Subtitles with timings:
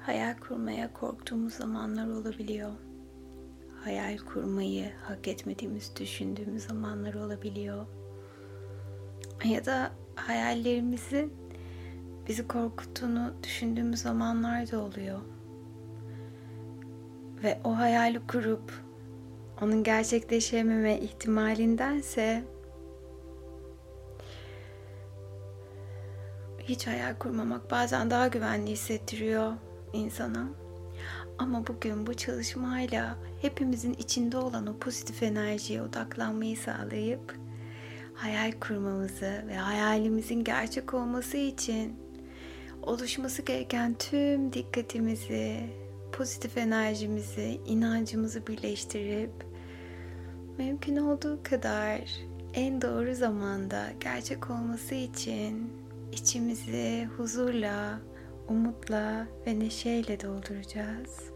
[0.00, 2.70] hayal kurmaya korktuğumuz zamanlar olabiliyor.
[3.84, 7.86] Hayal kurmayı hak etmediğimiz düşündüğümüz zamanlar olabiliyor.
[9.44, 11.32] Ya da hayallerimizin
[12.28, 15.20] bizi korkuttuğunu düşündüğümüz zamanlar da oluyor.
[17.42, 18.72] Ve o hayali kurup
[19.62, 22.44] onun gerçekleşememe ihtimalindense
[26.58, 29.52] hiç hayal kurmamak bazen daha güvenli hissettiriyor
[29.92, 30.48] insana.
[31.38, 37.36] Ama bugün bu çalışmayla hepimizin içinde olan o pozitif enerjiye odaklanmayı sağlayıp
[38.14, 41.96] hayal kurmamızı ve hayalimizin gerçek olması için
[42.82, 45.56] oluşması gereken tüm dikkatimizi,
[46.12, 49.32] pozitif enerjimizi, inancımızı birleştirip
[50.58, 52.00] mümkün olduğu kadar
[52.54, 55.72] en doğru zamanda gerçek olması için
[56.12, 58.00] içimizi huzurla,
[58.50, 61.30] umutla ve neşeyle dolduracağız.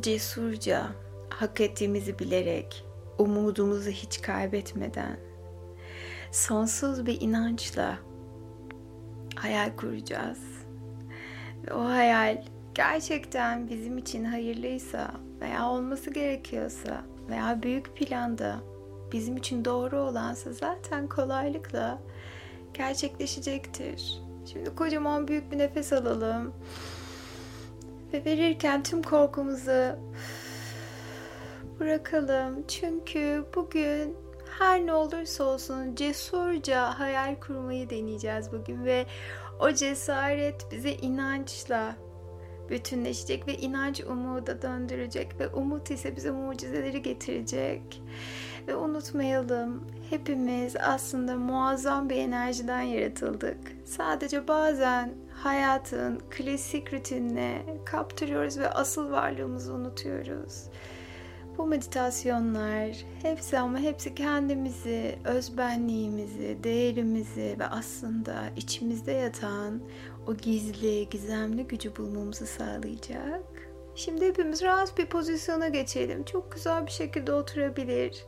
[0.00, 0.86] Cesurca,
[1.28, 2.84] hak ettiğimizi bilerek,
[3.18, 5.16] umudumuzu hiç kaybetmeden,
[6.32, 7.98] sonsuz bir inançla
[9.36, 10.42] hayal kuracağız.
[11.66, 18.60] Ve o hayal gerçekten bizim için hayırlıysa veya olması gerekiyorsa veya büyük planda
[19.12, 21.98] bizim için doğru olansa zaten kolaylıkla
[22.74, 24.22] gerçekleşecektir.
[24.52, 26.54] Şimdi kocaman büyük bir nefes alalım.
[28.12, 29.98] Ve verirken tüm korkumuzu
[31.80, 32.66] bırakalım.
[32.68, 34.16] Çünkü bugün
[34.58, 39.06] her ne olursa olsun cesurca hayal kurmayı deneyeceğiz bugün ve
[39.60, 41.96] o cesaret bize inançla
[42.70, 48.02] bütünleşecek ve inanç umuda döndürecek ve umut ise bize mucizeleri getirecek.
[48.68, 53.58] Ve unutmayalım hepimiz aslında muazzam bir enerjiden yaratıldık.
[53.84, 60.64] Sadece bazen hayatın klasik rutinine kaptırıyoruz ve asıl varlığımızı unutuyoruz.
[61.58, 69.80] Bu meditasyonlar hepsi ama hepsi kendimizi, özbenliğimizi, değerimizi ve aslında içimizde yatan
[70.26, 73.42] o gizli, gizemli gücü bulmamızı sağlayacak.
[73.94, 76.24] Şimdi hepimiz rahat bir pozisyona geçelim.
[76.24, 78.24] Çok güzel bir şekilde oturabilir.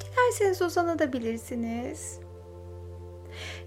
[0.00, 2.20] Dilerseniz uzanabilirsiniz.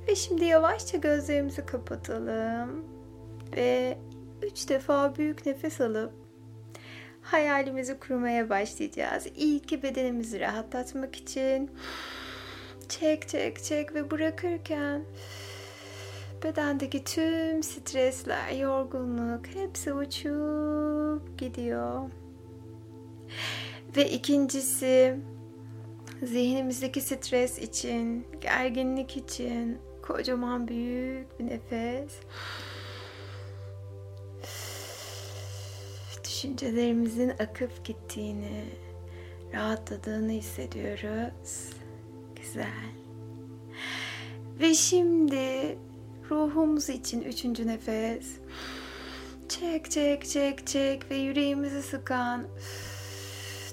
[0.08, 2.86] Ve şimdi yavaşça gözlerimizi kapatalım.
[3.56, 3.98] Ve
[4.42, 6.14] üç defa büyük nefes alıp
[7.22, 9.28] hayalimizi kurmaya başlayacağız.
[9.36, 11.72] İlk bedenimizi rahatlatmak için
[12.90, 15.04] çek çek çek ve bırakırken
[16.44, 22.10] bedendeki tüm stresler, yorgunluk hepsi uçup gidiyor.
[23.98, 25.20] Ve ikincisi
[26.24, 32.20] zihnimizdeki stres için, gerginlik için kocaman büyük bir nefes.
[36.24, 38.66] Düşüncelerimizin akıp gittiğini,
[39.54, 41.70] rahatladığını hissediyoruz.
[42.36, 42.90] Güzel.
[44.60, 45.78] Ve şimdi
[46.32, 48.28] ruhumuz için üçüncü nefes.
[49.50, 52.48] Çek çek çek çek ve yüreğimizi sıkan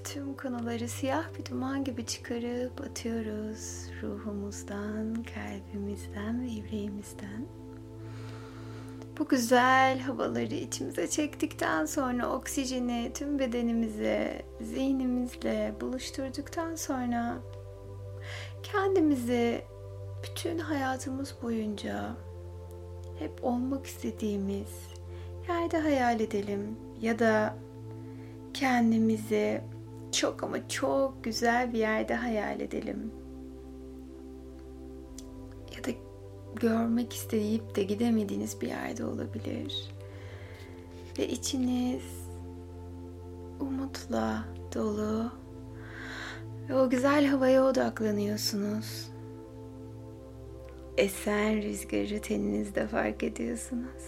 [0.04, 7.46] tüm konuları siyah bir duman gibi çıkarıp atıyoruz ruhumuzdan, kalbimizden ve yüreğimizden.
[9.18, 17.36] Bu güzel havaları içimize çektikten sonra oksijeni tüm bedenimize, zihnimizle buluşturduktan sonra
[18.62, 19.64] kendimizi
[20.22, 22.16] bütün hayatımız boyunca
[23.18, 24.68] hep olmak istediğimiz
[25.48, 27.56] yerde hayal edelim ya da
[28.54, 29.60] kendimizi
[30.12, 33.12] çok ama çok güzel bir yerde hayal edelim.
[35.76, 35.90] Ya da
[36.54, 39.94] görmek isteyip de gidemediğiniz bir yerde olabilir.
[41.18, 42.02] Ve içiniz
[43.60, 44.44] umutla
[44.74, 45.32] dolu
[46.68, 49.15] ve o güzel havaya odaklanıyorsunuz.
[50.96, 54.04] Esen rüzgarı teninizde fark ediyorsunuz.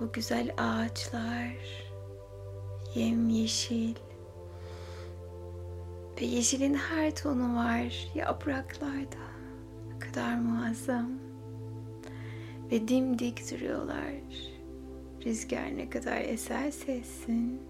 [0.00, 1.56] O güzel ağaçlar,
[2.94, 3.94] yemyeşil,
[6.20, 9.28] ve yeşilin her tonu var yapraklarda.
[9.88, 11.10] Ne kadar muazzam.
[12.72, 14.14] Ve dimdik duruyorlar.
[15.26, 17.62] Rüzgar ne kadar eserse essin.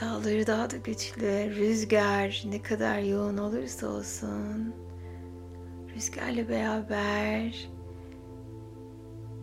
[0.00, 1.56] Dağları daha da güçlü.
[1.56, 4.74] Rüzgar ne kadar yoğun olursa olsun.
[6.02, 7.68] Rüzgarla beraber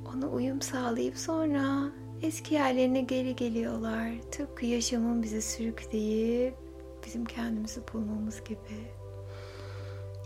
[0.07, 1.91] ona uyum sağlayıp sonra
[2.21, 4.11] eski yerlerine geri geliyorlar.
[4.31, 6.55] Tıpkı yaşamın bizi sürükleyip
[7.05, 8.91] bizim kendimizi bulmamız gibi.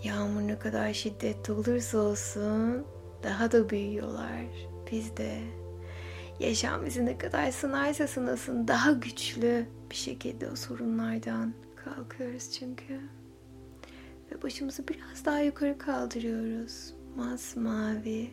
[0.03, 2.85] Yağmur ne kadar şiddetli olursa olsun
[3.23, 4.45] daha da büyüyorlar.
[4.91, 5.39] Biz de
[6.39, 12.99] yaşam bizi ne kadar sınarsa sınasın daha güçlü bir şekilde o sorunlardan kalkıyoruz çünkü.
[14.33, 16.93] Ve başımızı biraz daha yukarı kaldırıyoruz.
[17.15, 18.29] Masmavi,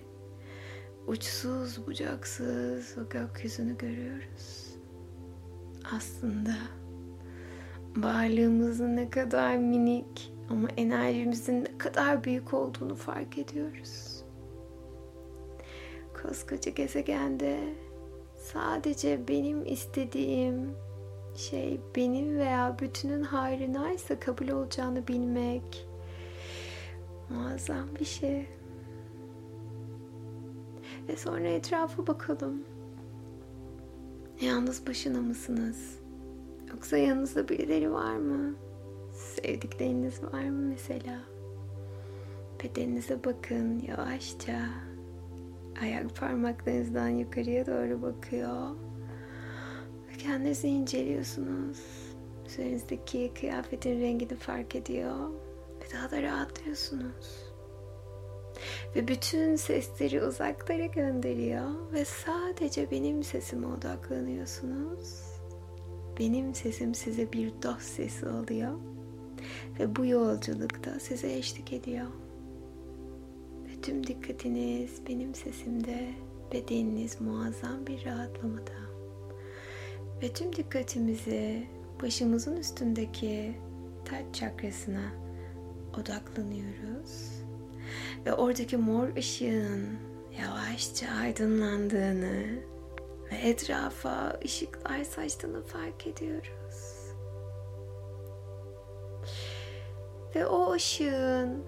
[1.07, 4.75] uçsuz bucaksız o gökyüzünü görüyoruz.
[5.97, 6.55] Aslında
[7.97, 14.25] varlığımızın ne kadar minik ama enerjimizin ne kadar büyük olduğunu fark ediyoruz.
[16.23, 17.75] Koskoca gezegende
[18.37, 20.75] sadece benim istediğim
[21.37, 25.90] şey benim veya bütünün hayrınaysa kabul olacağını bilmek
[27.31, 28.49] muazzam bir şey.
[31.09, 32.63] Ve sonra etrafa bakalım.
[34.41, 35.99] Yalnız başına mısınız?
[36.71, 38.55] Yoksa yanınızda birileri var mı?
[39.13, 41.21] Sevdikleriniz var mı mesela?
[42.65, 44.61] Bedeninize bakın yavaşça.
[45.83, 48.77] Ayak parmaklarınızdan yukarıya doğru bakıyor.
[50.19, 51.81] Kendinizi inceliyorsunuz.
[52.47, 55.31] Üzerinizdeki kıyafetin rengini fark ediyor.
[55.93, 57.51] Daha da rahatlıyorsunuz.
[58.97, 61.93] Ve bütün sesleri uzaklara gönderiyor.
[61.93, 65.23] Ve sadece benim sesime odaklanıyorsunuz.
[66.19, 68.73] Benim sesim size bir dost sesi oluyor.
[69.79, 72.07] Ve bu yolculukta size eşlik ediyor.
[73.65, 76.15] Ve tüm dikkatiniz benim sesimde,
[76.53, 78.81] bedeniniz muazzam bir rahatlamada.
[80.23, 81.67] Ve tüm dikkatimizi
[82.03, 83.55] başımızın üstündeki
[84.05, 85.30] taç çakrasına
[85.99, 87.31] odaklanıyoruz.
[88.27, 89.99] Ve oradaki mor ışığın
[90.43, 92.45] yavaşça aydınlandığını
[93.33, 97.01] ve etrafa ışıklar saçtığını fark ediyoruz.
[100.35, 101.65] Ve o ışığın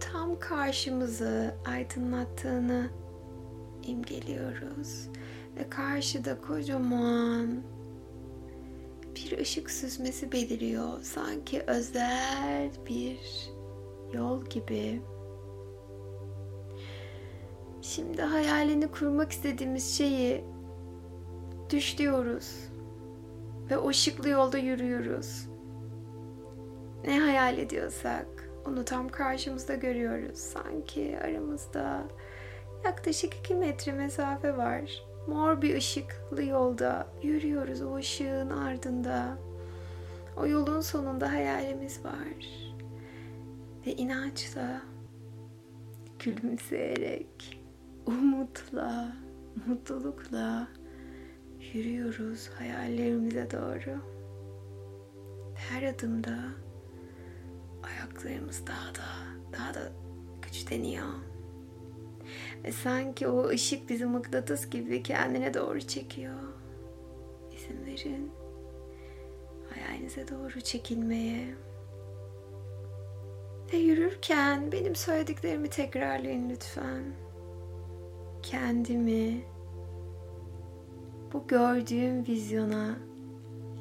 [0.00, 2.90] tam karşımızı aydınlattığını
[3.82, 5.08] imgeliyoruz.
[5.56, 7.62] Ve karşıda kocaman
[9.16, 11.02] bir ışık süzmesi beliriyor.
[11.02, 13.18] Sanki özel bir
[14.12, 15.02] yol gibi.
[17.82, 20.44] Şimdi hayalini kurmak istediğimiz şeyi
[21.70, 22.54] düşlüyoruz.
[23.70, 25.48] Ve o ışıklı yolda yürüyoruz.
[27.06, 28.26] Ne hayal ediyorsak
[28.66, 30.38] onu tam karşımızda görüyoruz.
[30.38, 32.02] Sanki aramızda
[32.84, 35.04] yaklaşık iki metre mesafe var.
[35.26, 39.38] Mor bir ışıklı yolda yürüyoruz o ışığın ardında.
[40.36, 42.71] O yolun sonunda hayalimiz var.
[43.86, 44.82] Ve inançla,
[46.18, 47.62] gülümseyerek,
[48.06, 49.16] umutla,
[49.66, 50.68] mutlulukla
[51.72, 53.98] yürüyoruz hayallerimize doğru.
[55.54, 56.38] Her adımda
[57.82, 59.92] ayaklarımız daha da daha da
[60.42, 61.06] güçleniyor.
[62.64, 66.34] Ve sanki o ışık bizi mıknatıs gibi kendine doğru çekiyor.
[67.56, 68.30] İzin verin
[69.70, 71.54] hayalinize doğru çekilmeye.
[73.72, 77.02] Ve yürürken benim söylediklerimi tekrarlayın lütfen.
[78.42, 79.44] Kendimi
[81.32, 82.96] bu gördüğüm vizyona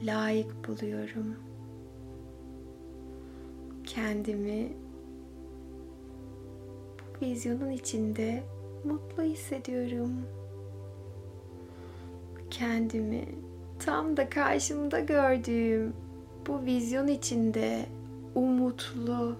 [0.03, 1.35] layık buluyorum.
[3.83, 4.73] Kendimi
[6.99, 8.43] bu vizyonun içinde
[8.83, 10.11] mutlu hissediyorum.
[12.49, 13.25] Kendimi
[13.79, 15.93] tam da karşımda gördüğüm
[16.47, 17.85] bu vizyon içinde
[18.35, 19.35] umutlu,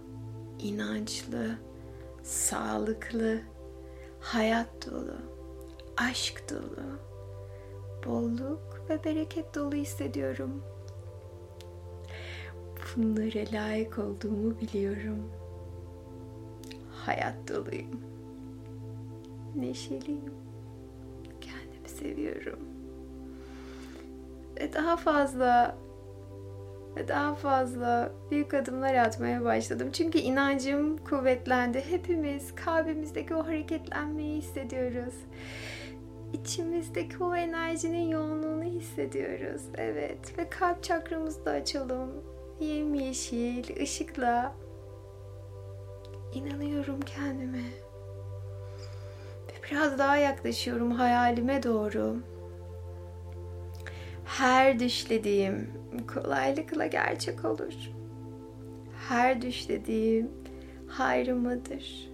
[0.62, 1.58] inançlı,
[2.24, 3.40] sağlıklı,
[4.20, 5.16] hayat dolu,
[5.98, 7.00] aşk dolu,
[8.06, 10.64] bolluk ve bereket dolu hissediyorum.
[12.96, 15.32] Bunlara layık olduğumu biliyorum.
[16.92, 18.02] Hayat doluyum.
[19.56, 20.34] Neşeliyim.
[21.42, 22.60] Kendimi seviyorum.
[24.60, 25.78] Ve daha fazla
[26.96, 29.90] ve daha fazla büyük adımlar atmaya başladım.
[29.94, 31.84] Çünkü inancım kuvvetlendi.
[31.90, 35.14] Hepimiz kalbimizdeki o hareketlenmeyi hissediyoruz.
[36.34, 39.62] İçimizdeki o enerjinin yoğunluğunu hissediyoruz.
[39.78, 42.12] Evet ve kalp çakramızı da açalım.
[42.60, 44.54] Yemyeşil ışıkla
[46.34, 47.64] inanıyorum kendime.
[49.48, 52.31] Ve biraz daha yaklaşıyorum hayalime doğru.
[54.42, 55.70] Her düşlediğim
[56.14, 57.74] kolaylıkla gerçek olur.
[59.10, 60.32] Her düşlediğim
[60.88, 62.12] hayrımadır.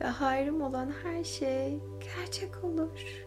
[0.00, 3.26] Ve hayrım olan her şey gerçek olur.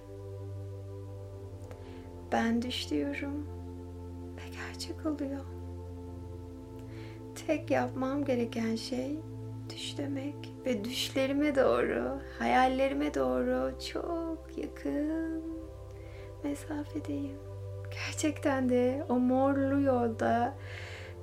[2.32, 3.48] Ben düşlüyorum
[4.38, 5.46] ve gerçek oluyor.
[7.48, 9.20] Tek yapmam gereken şey
[9.70, 15.67] düşlemek ve düşlerime doğru, hayallerime doğru çok yakın
[16.48, 17.38] mesafedeyim.
[17.92, 20.54] Gerçekten de o morlu yolda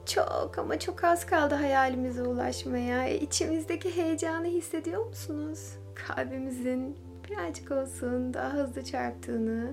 [0.07, 3.05] çok ama çok az kaldı hayalimize ulaşmaya.
[3.07, 5.77] E, içimizdeki heyecanı hissediyor musunuz?
[5.95, 6.97] Kalbimizin
[7.31, 9.73] birazcık olsun daha hızlı çarptığını,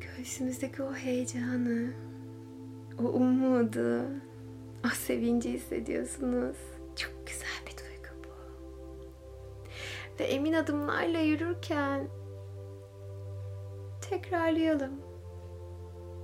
[0.00, 1.90] göğsümüzdeki o heyecanı,
[2.98, 4.02] o umudu,
[4.86, 6.56] o sevinci hissediyorsunuz.
[6.96, 8.28] Çok güzel bir duygu bu.
[10.20, 12.08] Ve emin adımlarla yürürken
[14.10, 14.92] tekrarlayalım.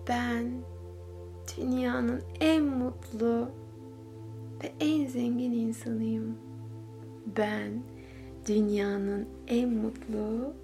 [0.09, 0.53] Ben
[1.57, 3.49] dünyanın en mutlu
[4.63, 6.39] ve en zengin insanıyım.
[7.37, 7.83] Ben
[8.49, 10.55] dünyanın en mutlu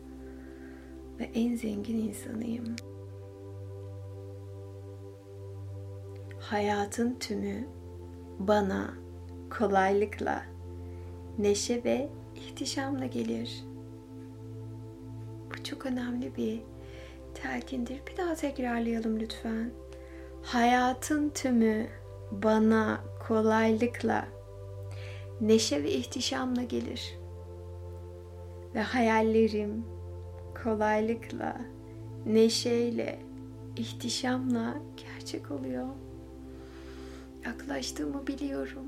[1.18, 2.76] ve en zengin insanıyım.
[6.40, 7.68] Hayatın tümü
[8.38, 8.94] bana
[9.58, 10.42] kolaylıkla,
[11.38, 13.64] neşe ve ihtişamla gelir.
[15.50, 16.75] Bu çok önemli bir
[17.43, 18.00] telkindir.
[18.07, 19.71] Bir daha tekrarlayalım lütfen.
[20.43, 21.87] Hayatın tümü
[22.31, 24.25] bana kolaylıkla,
[25.40, 27.19] neşe ve ihtişamla gelir.
[28.75, 29.85] Ve hayallerim
[30.62, 31.57] kolaylıkla,
[32.26, 33.19] neşeyle,
[33.76, 35.87] ihtişamla gerçek oluyor.
[37.45, 38.87] Yaklaştığımı biliyorum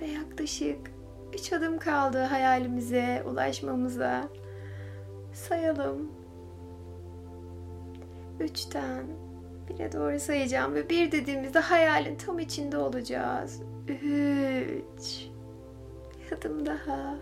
[0.00, 0.90] ve yaklaşık
[1.34, 4.28] üç adım kaldı hayalimize ulaşmamıza.
[5.32, 6.19] Sayalım.
[8.40, 9.06] Üçten
[9.68, 13.62] bire doğru sayacağım ve bir dediğimizde hayalin tam içinde olacağız.
[13.88, 15.26] Üç.
[16.18, 17.16] Bir adım daha.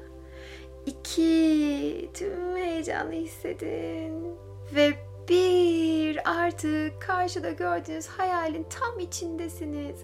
[0.87, 2.10] İki.
[2.14, 4.25] Tüm heyecanı hissedin.
[4.75, 4.92] Ve
[5.28, 10.00] bir artık karşıda gördüğünüz hayalin tam içindesiniz.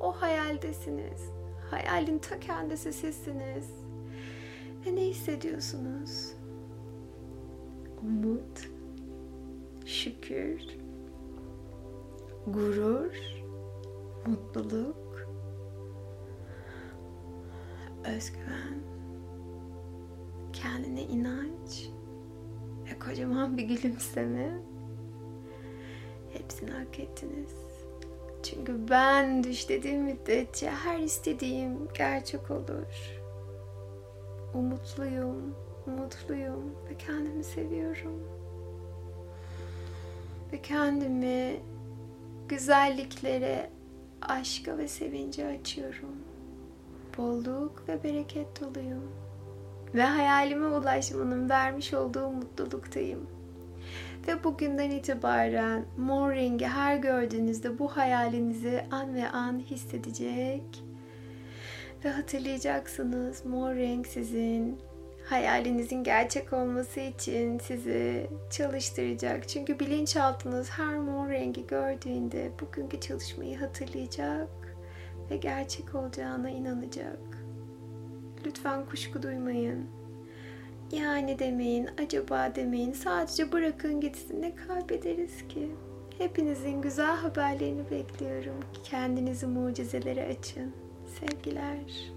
[0.00, 1.30] O hayaldesiniz.
[1.70, 3.70] Hayalin ta kendisi sizsiniz.
[4.86, 6.32] Ve ne hissediyorsunuz?
[8.02, 8.68] Umut,
[9.86, 10.60] şükür,
[12.46, 13.14] gurur,
[14.26, 15.28] mutluluk,
[18.04, 18.80] özgüven,
[20.52, 21.90] kendine inanç
[22.90, 24.58] ve kocaman bir gülümseme.
[26.32, 27.54] Hepsini hak ettiniz.
[28.42, 33.20] Çünkü ben düş dediğim müddetçe her istediğim gerçek olur.
[34.54, 35.54] Umutluyum,
[35.86, 38.45] mutluyum ve kendimi seviyorum.
[40.56, 41.60] Ve kendimi
[42.48, 43.70] güzelliklere,
[44.22, 46.16] aşka ve sevince açıyorum.
[47.18, 49.12] Bolluk ve bereket doluyum.
[49.94, 53.26] Ve hayalime ulaşmanın vermiş olduğu mutluluktayım.
[54.28, 56.32] Ve bugünden itibaren mor
[56.66, 60.84] her gördüğünüzde bu hayalinizi an ve an hissedecek
[62.04, 64.78] ve hatırlayacaksınız mor sizin
[65.26, 69.48] hayalinizin gerçek olması için sizi çalıştıracak.
[69.48, 74.48] Çünkü bilinçaltınız her mor rengi gördüğünde bugünkü çalışmayı hatırlayacak
[75.30, 77.18] ve gerçek olacağına inanacak.
[78.46, 79.86] Lütfen kuşku duymayın.
[80.92, 82.92] Yani demeyin, acaba demeyin.
[82.92, 84.42] Sadece bırakın gitsin.
[84.42, 85.70] Ne kaybederiz ki?
[86.18, 88.60] Hepinizin güzel haberlerini bekliyorum.
[88.84, 90.72] Kendinizi mucizelere açın.
[91.20, 92.15] Sevgiler.